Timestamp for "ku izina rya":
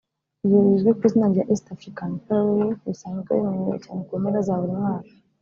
0.97-1.43